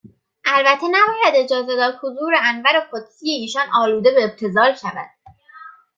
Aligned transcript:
البته 0.57 0.85
نباید 0.91 1.35
اجازه 1.35 1.75
داد 1.75 1.99
حضور 2.03 2.33
انور 2.43 2.89
قدسی 2.93 3.29
ایشان 3.29 3.75
الوده 3.75 4.11
به 4.11 4.23
ابتذال 4.23 4.75
شود 4.75 5.09